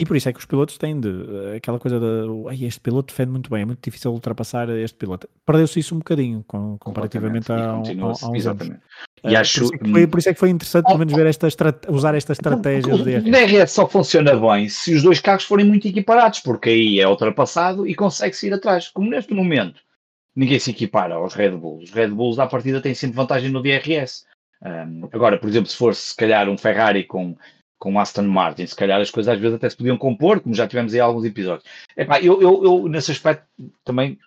[0.00, 1.10] E por isso é que os pilotos têm de
[1.56, 5.28] aquela coisa de este piloto defende muito bem, é muito difícil ultrapassar este piloto.
[5.44, 8.80] Perdeu-se isso um bocadinho com, comparativamente a, a, a, exatamente.
[9.24, 9.60] E uh, acho...
[9.60, 11.48] por, isso é foi, por isso é que foi interessante pelo menos ver esta
[11.88, 12.94] usar esta estratégia.
[12.94, 13.24] O DRS.
[13.24, 17.84] DRS só funciona bem se os dois carros forem muito equiparados, porque aí é ultrapassado
[17.84, 18.88] e consegue-se ir atrás.
[18.88, 19.80] Como neste momento
[20.38, 21.88] ninguém se equipara aos Red Bulls.
[21.88, 24.24] Os Red Bulls à partida têm sempre vantagem no DRS.
[24.62, 27.36] Um, agora, por exemplo, se fosse se calhar um Ferrari com
[27.78, 30.66] com Aston Martin, se calhar as coisas às vezes até se podiam compor, como já
[30.66, 31.64] tivemos aí alguns episódios.
[31.96, 33.46] Epá, eu, eu, eu, nesse aspecto
[33.84, 34.18] também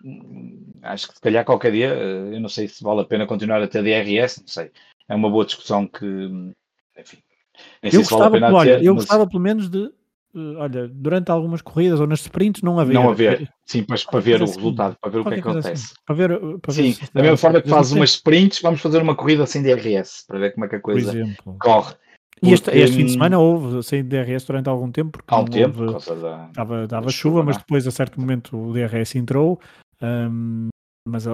[0.81, 3.61] acho que se calhar qualquer dia, eh, eu não sei se vale a pena continuar
[3.61, 4.71] a ter DRS, não sei.
[5.07, 6.05] É uma boa discussão que,
[6.97, 7.17] enfim.
[7.83, 9.03] eu gostava, vale olha, ter, eu mas...
[9.03, 9.91] gostava pelo menos de,
[10.33, 12.93] eh, olha, durante algumas corridas ou nas sprints não haver.
[12.93, 15.39] Não haver, sim, mas para ver o assim, resultado, para ver o que é que
[15.41, 15.71] acontece.
[15.71, 19.01] Assim, para ver, para sim, ver da mesma forma que fazes umas sprints, vamos fazer
[19.01, 21.13] uma corrida sem DRS, para ver como é que a coisa
[21.59, 21.95] corre.
[22.43, 25.45] E este, este, fim de semana houve sem DRS durante algum tempo, porque há um
[25.45, 27.59] tempo, houve, estava, estava chuva, chuva, mas é?
[27.59, 29.59] depois a certo momento o DRS entrou.
[30.01, 30.69] Um,
[31.07, 31.25] mas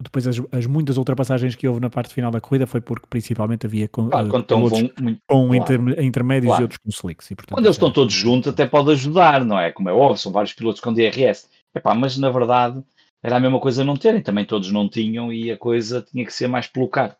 [0.00, 3.64] depois as, as, muitas ultrapassagens que houve na parte final da corrida foi porque principalmente
[3.66, 4.94] havia com, claro, uh, muito,
[5.26, 5.54] com claro.
[5.54, 6.62] inter, intermédios claro.
[6.62, 7.30] e outros com slicks.
[7.30, 9.72] E, portanto, quando eles estão todos juntos até pode ajudar, não é?
[9.72, 11.48] Como é óbvio, são vários pilotos com DRS.
[11.74, 12.82] Epá, mas na verdade
[13.22, 16.32] era a mesma coisa não terem, também todos não tinham e a coisa tinha que
[16.32, 17.14] ser mais pelo carro.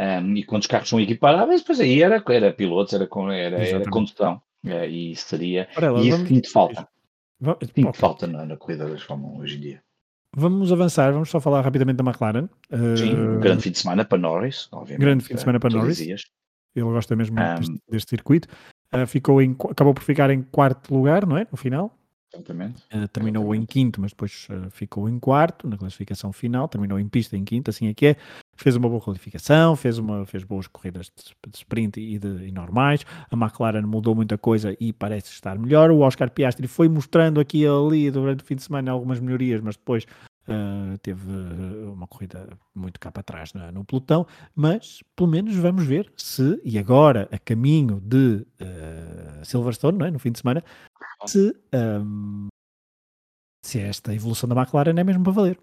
[0.00, 3.90] Um, e quando os carros são equiparáveis, depois aí era, era pilotos, era, era, era
[3.90, 4.40] condução.
[4.64, 5.68] É, e seria.
[5.76, 6.50] Ela, e isso vamos...
[6.50, 6.88] falta.
[7.38, 7.58] Vamos...
[7.62, 7.84] Okay.
[7.92, 9.82] falta na, na, corrida das Fórmula hoje em dia.
[10.34, 12.48] Vamos avançar, vamos só falar rapidamente da McLaren.
[12.96, 13.40] Sim, uh...
[13.40, 15.00] grande fim de semana para Norris, obviamente.
[15.00, 15.98] Grande fim de semana para Norris.
[15.98, 16.22] Dias.
[16.74, 17.54] Ele gosta mesmo um...
[17.56, 18.48] deste, deste, circuito.
[18.94, 21.46] Uh, ficou em, acabou por ficar em quarto lugar, não é?
[21.50, 21.99] No final.
[22.32, 22.82] Exatamente.
[22.94, 26.68] Uh, terminou em quinto, mas depois uh, ficou em quarto na classificação final.
[26.68, 28.16] Terminou em pista em quinto, assim é que é.
[28.56, 32.52] Fez uma boa qualificação, fez, uma, fez boas corridas de, de sprint e, de, e
[32.52, 33.04] normais.
[33.30, 35.90] A McLaren mudou muita coisa e parece estar melhor.
[35.90, 39.60] O Oscar Piastri foi mostrando aqui e ali durante o fim de semana algumas melhorias,
[39.60, 40.06] mas depois
[40.48, 41.30] Uh, teve
[41.92, 46.60] uma corrida muito cá para trás no, no, pelotão, mas pelo menos vamos ver se,
[46.64, 50.10] e agora a caminho de uh, Silverstone, é?
[50.10, 50.64] no fim de semana,
[51.26, 52.48] se, um,
[53.64, 55.58] se esta evolução da McLaren é mesmo para valer.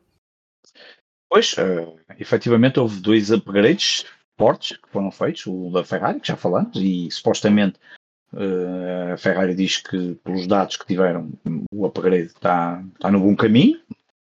[1.30, 4.06] Pois, uh, efetivamente houve dois upgrades
[4.38, 7.80] fortes que foram feitos, o da Ferrari, que já falamos, e supostamente
[8.34, 11.32] uh, a Ferrari diz que, pelos dados que tiveram,
[11.72, 13.82] o upgrade está, está no bom caminho,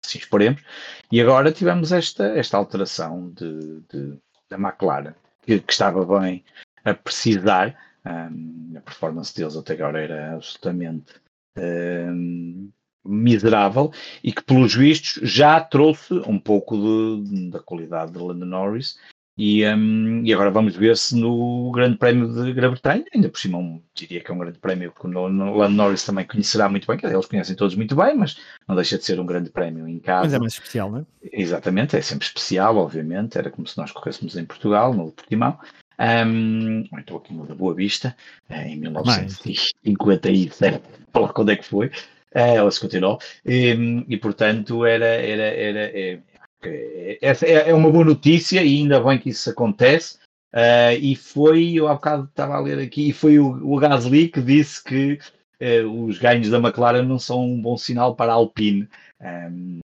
[0.05, 0.63] assim esperemos,
[1.11, 6.43] e agora tivemos esta, esta alteração de, de da McLaren, que, que, estava bem
[6.85, 11.15] a precisar, um, a performance deles até agora era absolutamente
[11.57, 12.71] um,
[13.05, 18.99] miserável e que, pelos vistos, já trouxe um pouco de, da qualidade de Lando Norris.
[19.41, 23.57] E, um, e agora vamos ver se no Grande Prémio de Grã-Bretanha, ainda por cima,
[23.57, 26.97] um, diria que é um grande prémio que o Lando Norris também conhecerá muito bem,
[26.97, 30.01] que eles conhecem todos muito bem, mas não deixa de ser um grande prémio em
[30.01, 30.25] casa.
[30.25, 31.05] Mas é mais especial, não é?
[31.23, 33.39] Exatamente, é sempre especial, obviamente.
[33.39, 35.57] Era como se nós corrêssemos em Portugal, no Portimão.
[35.99, 38.17] Um, estou aqui no da Boa Vista,
[38.49, 40.81] em 1957,
[41.13, 41.91] para quando é que foi.
[42.31, 43.19] Ela se continuou.
[43.45, 46.21] E, e, portanto, era, era, era, é,
[46.63, 50.19] é, é, é, uma boa notícia e ainda bem que isso acontece.
[50.53, 54.29] Uh, e foi, eu há bocado estava a ler aqui, e foi o, o Gasly
[54.29, 55.19] que disse que
[55.61, 58.89] uh, os ganhos da McLaren não são um bom sinal para a Alpine.
[59.21, 59.81] Um,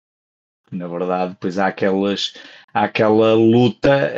[0.74, 2.34] na verdade, depois há aquelas
[2.74, 4.12] há aquela luta.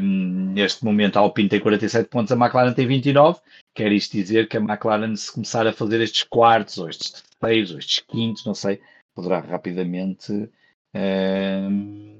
[0.00, 3.40] Um, neste momento, a Alpine tem 47 pontos, a McLaren tem 29.
[3.74, 7.72] Quer isto dizer que a McLaren, se começar a fazer estes quartos ou estes terceiros
[7.72, 8.80] ou estes quintos, não sei,
[9.14, 10.50] poderá rapidamente.
[10.94, 12.18] Um,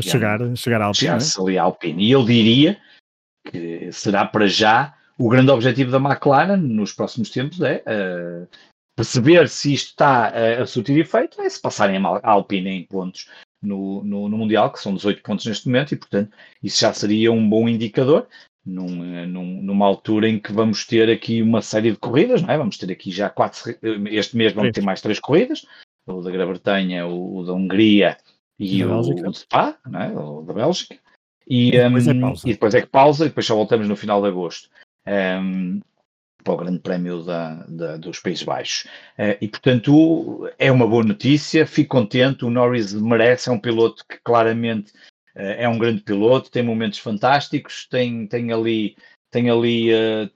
[0.00, 1.06] chegar, chegar à Alpine.
[1.06, 1.20] É?
[1.20, 2.04] Chegar-se ali à Alpine.
[2.04, 2.80] E eu diria
[3.50, 8.48] que será para já o grande objetivo da McLaren nos próximos tempos é uh,
[8.96, 13.28] perceber se isto está a, a surtir efeito, é se passarem a Alpine em pontos
[13.62, 17.32] no, no, no, Mundial, que são 18 pontos neste momento, e portanto isso já seria
[17.32, 18.26] um bom indicador.
[18.64, 22.56] Num, num, numa altura em que vamos ter aqui uma série de corridas, não é?
[22.56, 23.76] Vamos ter aqui já quatro,
[24.08, 25.66] este mês vamos ter mais três corridas,
[26.06, 28.16] o da Grã-Bretanha, o, o, da Hungria
[28.60, 30.12] e o, o de Spa, não é?
[30.12, 30.96] o da Bélgica.
[31.44, 33.96] E, e, depois um, é e, depois é que pausa, e depois só voltamos no
[33.96, 34.68] final de agosto.
[35.08, 35.80] Um,
[36.42, 38.84] para o Grande Prémio da, da, dos Países Baixos.
[39.18, 44.04] Uh, e, portanto, é uma boa notícia, fico contente, o Norris merece, é um piloto
[44.08, 44.92] que claramente
[45.36, 48.96] uh, é um grande piloto, tem momentos fantásticos, tem, tem ali,
[49.30, 50.30] tem ali, uh,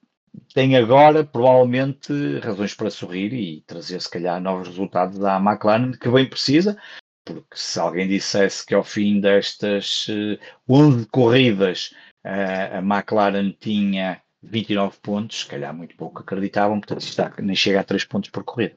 [0.54, 6.08] tem agora, provavelmente, razões para sorrir e trazer, se calhar, novos resultados à McLaren, que
[6.08, 6.76] bem precisa,
[7.24, 10.06] porque se alguém dissesse que ao fim destas
[10.68, 11.92] 11 corridas
[12.22, 17.84] a McLaren tinha 29 pontos, se calhar muito pouco acreditavam, portanto está, nem chega a
[17.84, 18.76] 3 pontos por corrida.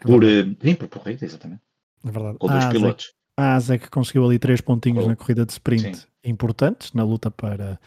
[0.00, 1.62] Por, uh, por corrida, exatamente.
[2.04, 2.38] É verdade.
[2.38, 3.12] Com dois pilotos.
[3.36, 5.08] A ASA que conseguiu ali 3 pontinhos oh.
[5.08, 6.06] na corrida de sprint Sim.
[6.24, 7.78] importantes na luta para.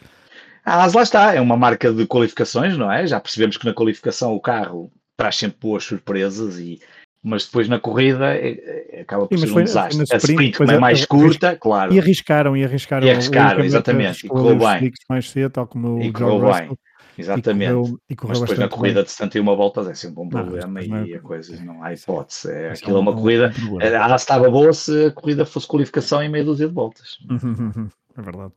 [0.65, 3.06] A ASA lá está, é uma marca de qualificações, não é?
[3.06, 6.80] Já percebemos que na qualificação o carro traz sempre boas surpresas e
[7.24, 10.06] mas depois na corrida é, é, acaba por Sim, ser um desastre.
[10.12, 11.94] A sprint, como é mais curta, claro.
[11.94, 13.08] E arriscaram, e arriscaram.
[13.08, 14.92] E arriscaram, exatamente, e correu bem.
[15.10, 16.78] Mais cedo, tal como e correu bem.
[17.18, 17.72] Exatamente.
[17.72, 19.04] E correu, e correu mas depois na corrida bem.
[19.06, 22.52] de 71 voltas é sempre um problema não, e a coisa não há hipótese.
[22.52, 23.54] É, aquilo é uma corrida.
[24.02, 27.20] Ah, estava boa se a corrida fosse qualificação em meia dúzia de voltas.
[28.18, 28.52] é verdade.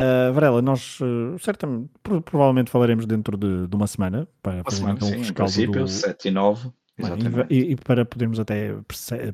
[0.00, 1.90] Uh, Varela, nós uh, certamente,
[2.24, 5.88] provavelmente falaremos dentro de, de uma semana para fazer então, um sim, em princípio, do...
[5.88, 6.70] 7 e 9
[7.48, 8.74] e, e, para podermos até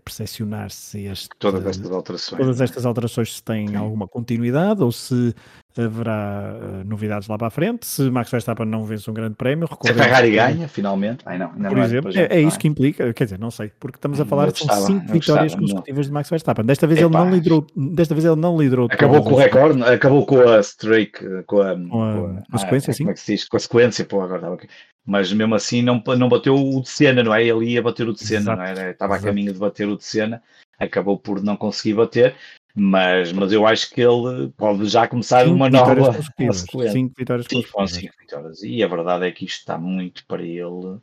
[0.05, 3.77] percepcionar se este, todas estas alterações, todas estas alterações se têm Sim.
[3.77, 5.35] alguma continuidade ou se
[5.77, 7.87] haverá uh, novidades lá para a frente.
[7.87, 11.51] Se Max Verstappen não vence um grande prémio, se a Ferrari ganha finalmente, Ai, não,
[11.51, 14.25] por é exemplo, é, é, isso que implica, quer dizer, não sei, porque estamos a
[14.25, 16.65] falar de cinco vitórias consecutivas de Max Verstappen.
[16.65, 17.07] Desta vez Epá.
[17.07, 18.89] ele não liderou, desta vez ele não liderou.
[18.91, 22.59] Acabou com o recorde, acabou com a streak, com a, com a, com a, a
[22.59, 23.05] sequência, ah, sim.
[23.05, 23.49] Como é que se diz?
[23.49, 24.69] Com a sequência, pô, agora estava aqui
[25.07, 27.45] mas mesmo assim não, não bateu o de Senna, não é?
[27.45, 28.91] Ele ia bater o de Senna, não é?
[28.91, 30.43] Estava a caminho de bater o de Senna,
[30.79, 32.37] acabou por não conseguir bater,
[32.75, 36.91] mas, mas eu acho que ele pode já começar cinco uma nova sequência.
[36.91, 38.63] Cinco vitórias Sim, cinco vitórias.
[38.63, 40.99] E a verdade é que isto está muito para ele,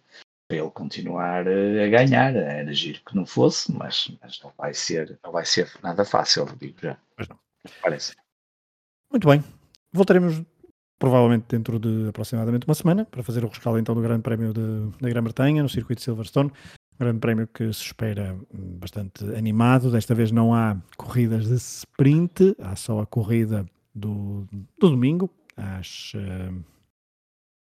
[0.49, 2.36] para ele continuar a ganhar.
[2.36, 6.45] Era giro que não fosse, mas, mas não, vai ser, não vai ser nada fácil,
[6.60, 6.97] digo já.
[7.17, 7.39] Mas não.
[7.81, 8.15] Parece.
[9.10, 9.43] Muito bem.
[9.93, 10.41] Voltaremos
[10.99, 14.91] provavelmente dentro de aproximadamente uma semana, para fazer o rescaldo então do Grande Prémio de,
[15.01, 16.51] da Grã-Bretanha, no circuito de Silverstone.
[17.01, 19.89] Grande prémio que se espera hum, bastante animado.
[19.89, 24.47] Desta vez não há corridas de sprint, há só a corrida do,
[24.79, 26.63] do domingo, às, uh,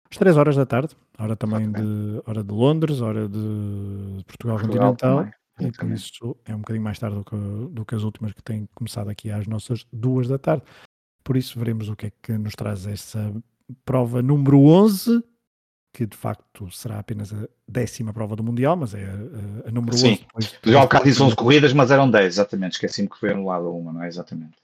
[0.08, 4.90] às 3 horas da tarde, hora também de, hora de Londres, hora de Portugal, Portugal
[4.90, 5.16] continental.
[5.18, 5.32] Também.
[5.58, 7.36] E por isso é um bocadinho mais tarde do que,
[7.72, 10.62] do que as últimas que têm começado aqui às nossas duas da tarde.
[11.24, 13.34] Por isso veremos o que é que nos traz essa
[13.84, 15.20] prova número 11,
[15.96, 19.96] que de facto será apenas a décima prova do Mundial, mas é a, a número
[19.96, 20.18] Sim.
[20.36, 20.46] 11.
[20.46, 22.72] Sim, já ao bocado disse 11 corridas, mas eram 10, exatamente.
[22.72, 24.06] Esqueci-me que foi anulada uma, não é?
[24.06, 24.58] Exatamente.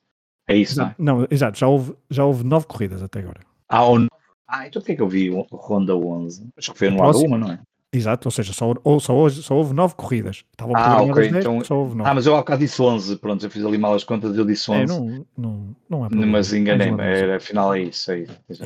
[0.47, 0.95] É isso, não, não é?
[1.23, 3.41] Não, exato, já houve, já houve 9 corridas até agora.
[3.67, 4.07] Ah, ou...
[4.47, 6.51] ah então porquê é que eu vi Ronda 11?
[6.55, 7.61] Acho que foi anulada uma, não é?
[7.95, 10.45] Exato, ou seja, só, ou, só, hoje, só houve 9 corridas.
[10.51, 11.31] Estavam ah, ok.
[11.31, 11.63] 10, então...
[11.63, 12.09] só houve 9.
[12.09, 13.17] Ah, mas eu há bocado disse 11.
[13.17, 14.83] Pronto, eu fiz ali mal as contas e eu disse 11.
[14.83, 16.33] É, não, não, não é problema.
[16.33, 17.03] Mas enganei-me.
[17.03, 18.11] Era, afinal é isso.
[18.11, 18.23] É, é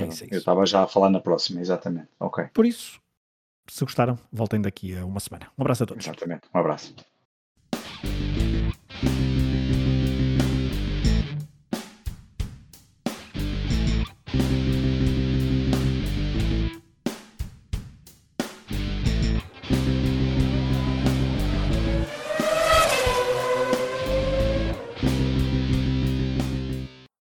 [0.07, 2.07] isso, é eu estava já a falar na próxima, exatamente.
[2.21, 2.45] Ok.
[2.55, 3.01] Por isso,
[3.69, 5.49] se gostaram, voltem daqui a uma semana.
[5.59, 6.07] Um abraço a todos.
[6.07, 6.43] Exatamente.
[6.55, 6.95] Um abraço.